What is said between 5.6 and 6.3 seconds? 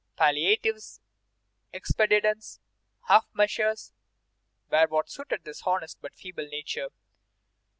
honest but